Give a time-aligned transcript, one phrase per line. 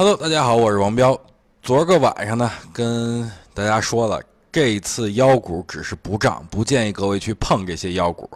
[0.00, 1.14] Hello，大家好，我是王彪。
[1.62, 4.18] 昨儿个晚上呢，跟大家说了，
[4.50, 8.26] 这次妖股只是不涨，不建议各位去碰这些妖股。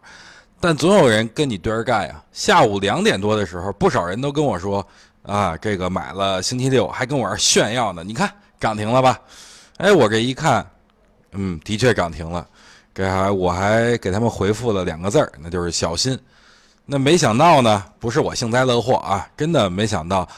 [0.61, 2.23] 但总有人跟你对着干呀。
[2.33, 4.87] 下午两点多的时候，不少人都跟我说
[5.23, 8.05] 啊，这个买了星期六，还跟我这炫耀呢。
[8.05, 9.19] 你看涨停了吧？
[9.79, 10.71] 哎，我这一看，
[11.31, 12.46] 嗯，的确涨停了。
[12.93, 16.19] 这还我还给他们回复了两个字儿，那就是小心。
[16.85, 20.29] 那没想到呢，不是我幸灾乐祸啊，真的没想到。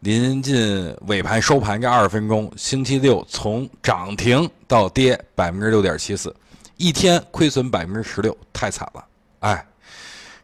[0.00, 6.34] 临近尾盘收盘这二十分钟，星期六从涨停到跌百分之六点七四，
[6.78, 9.04] 一天亏损百分之十六，太惨了！
[9.40, 9.66] 哎，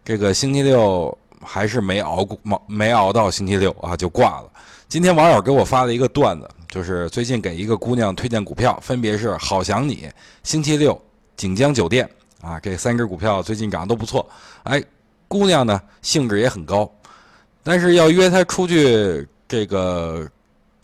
[0.04, 4.50] 这个星期六还是没熬过，没熬到星期六啊，就挂了。
[4.88, 10.06] 今天网友给我发了一个段子，就是最近给一个姑娘推荐股票，分别是好想你、
[10.42, 11.00] 星期六、
[11.34, 12.06] 锦江酒店
[12.42, 14.28] 啊，这三只股票最近涨得都不错。
[14.64, 14.84] 哎，
[15.26, 16.92] 姑娘呢兴致也很高，
[17.62, 19.26] 但是要约她出去。
[19.48, 20.28] 这个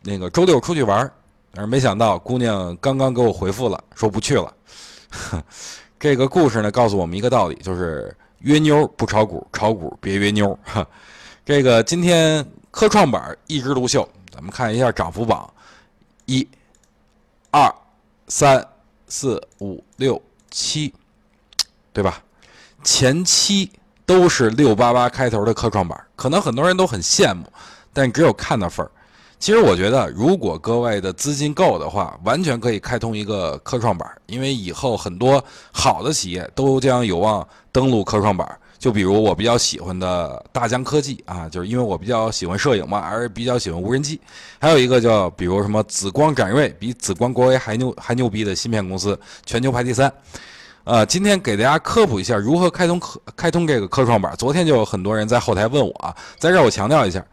[0.02, 1.10] 那个周六出去玩
[1.52, 4.54] 但是没想到姑娘刚刚给我回复了，说不去了。
[6.00, 10.58] 这个故事呢，告诉我们一个道理，就是约妞不炒股，炒股别约妞。
[10.64, 10.86] 哈
[11.44, 15.52] 这个今天科创板一枝独秀，咱们看一下涨幅榜：
[16.24, 16.48] 一、
[17.50, 17.72] 二、
[18.28, 18.66] 三、
[19.08, 20.94] 四、五、六、七，
[21.92, 22.22] 对吧？
[22.82, 23.70] 前七
[24.06, 27.44] 都是六八八开头的科创板，可能很多人都很羡慕。
[27.92, 28.90] 但只有看的份儿。
[29.38, 38.48] 其实我觉得，如果各位的资金够的话，完全可以开通一个科创板，因为以后很多好的企业都将有望登陆科创板。
[38.78, 44.20] 就比如我比较喜欢的大疆科技啊，就是因为我比较喜欢摄影嘛，而比较喜欢无人机。
[44.60, 50.12] 还有一个叫，比如什么紫光展锐，比紫光国威还牛还牛逼的芯片公司，全球排第三。
[50.84, 54.34] 呃，今天给大家科普一下如何开通科开通这个科创板。
[54.36, 57.24] 昨天就有很多人在后台问我啊，在这儿我强调一下。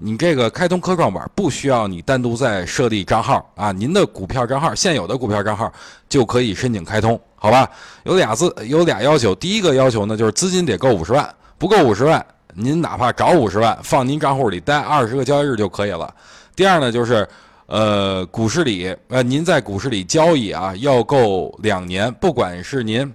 [0.00, 5.72] 你这个开通科创板不需要你单独再设立账号啊，您的股票账号现有的股票账号
[6.08, 7.68] 就可以申请开通，好吧？
[8.04, 9.34] 有俩字，有俩要求。
[9.34, 16.14] 第一个要求呢，就是资金得够五十万，不够五十万，您哪怕找五十万放您账户里待二十个交易日就可以了。
[16.54, 17.28] 第二呢，就是
[17.66, 23.12] 呃，股市里呃，您在股市里交易啊，要够两年，不管是您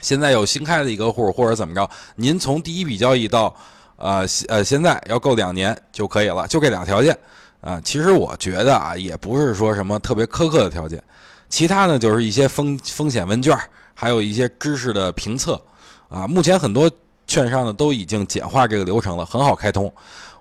[0.00, 3.54] 现在有新开的一个户，或者怎么着，您从第一笔交易到。
[3.98, 7.18] 呃，呃，现在要够两年就可以了，就这俩条件，
[7.60, 11.02] 啊，其实我觉得啊，也不是说什么特别苛刻的条件，
[11.48, 13.58] 其他呢就是一些风风险问卷，
[13.94, 15.60] 还有一些知识的评测，
[16.08, 16.88] 啊，目前很多
[17.26, 19.92] 券商呢都已经简化这个流程了，很好开通。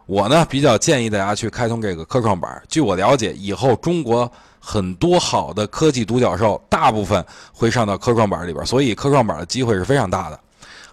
[0.05, 2.61] 我呢比较建议大家去开通这个科创板。
[2.69, 10.39] 据我了解，以后中国很多好的科技独角兽，大部分会上到科创板里边，所以科创板的机会是非常大的。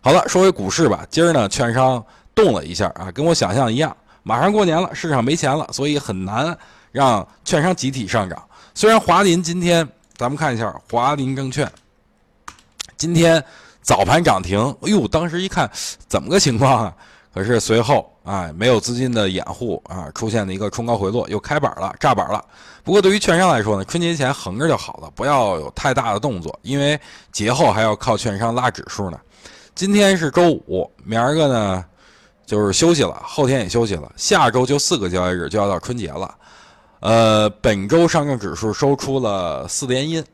[0.01, 2.03] 好了，说回股市吧，今儿呢券商。
[2.35, 6.57] 动了一下啊，跟我想象一样，马上过年了，市场没钱了，所以很难
[6.93, 8.43] 让券商集体上涨。
[8.75, 11.71] 虽然华林今天，咱们看一下华林证券，
[12.97, 13.43] 今天
[13.83, 15.71] 早盘涨停，哎呦，当时一看
[16.09, 16.95] 怎么个情况啊？
[17.33, 22.45] 可是随后啊，没有资金的掩护啊，出现了一个冲高回落，又开板了，炸板了。
[22.85, 26.99] 不过对于券商来说呢，春节前横着就好了，不要有太大的动作，因为
[27.33, 29.19] 节后还要靠券商拉指数呢。
[29.75, 31.85] 今天是周五，明儿个呢？
[32.47, 36.35] 就是休息了，后天也休息了，下周就四个交易日就要到春节了。
[37.01, 40.25] 呃，本周上证指数收出了四连阴，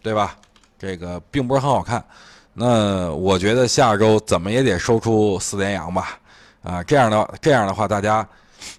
[0.00, 0.36] 对吧？
[0.78, 2.04] 这个并不是很好看。
[2.52, 6.18] 那我觉得下周怎么也得收出四连阳吧？
[6.62, 8.26] 啊，这样的这样的话，大家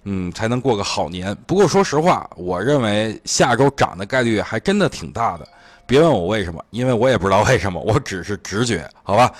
[0.04, 1.36] 嗯才能过个好年。
[1.46, 5.46] 不过说实话，我认为下周涨的概率还真的挺大的。
[5.86, 9.30] 别问我为什么，因为我也不知道为什么，我只是直觉，好吧？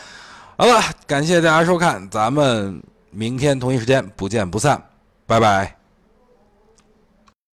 [0.58, 2.82] 好了，感谢大家收看，咱们。
[3.12, 4.82] 明天同一时间不见不散，
[5.26, 5.81] 拜拜。